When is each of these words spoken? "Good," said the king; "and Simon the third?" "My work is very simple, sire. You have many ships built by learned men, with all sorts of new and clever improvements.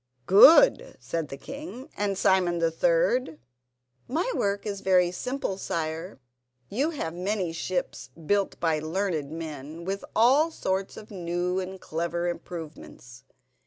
"Good," 0.25 0.95
said 0.99 1.27
the 1.27 1.37
king; 1.37 1.87
"and 1.95 2.17
Simon 2.17 2.57
the 2.57 2.71
third?" 2.71 3.37
"My 4.07 4.31
work 4.35 4.65
is 4.65 4.81
very 4.81 5.11
simple, 5.11 5.59
sire. 5.59 6.19
You 6.69 6.89
have 6.89 7.13
many 7.13 7.51
ships 7.53 8.09
built 8.25 8.59
by 8.59 8.79
learned 8.79 9.29
men, 9.29 9.85
with 9.85 10.03
all 10.15 10.49
sorts 10.49 10.97
of 10.97 11.11
new 11.11 11.59
and 11.59 11.79
clever 11.79 12.27
improvements. 12.27 13.25